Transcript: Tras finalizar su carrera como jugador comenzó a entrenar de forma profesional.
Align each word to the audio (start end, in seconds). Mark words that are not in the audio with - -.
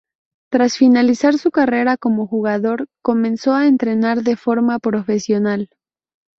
Tras 0.51 0.77
finalizar 0.79 1.37
su 1.37 1.51
carrera 1.51 1.95
como 1.95 2.25
jugador 2.25 2.87
comenzó 3.03 3.53
a 3.53 3.67
entrenar 3.67 4.23
de 4.23 4.35
forma 4.35 4.79
profesional. 4.79 5.69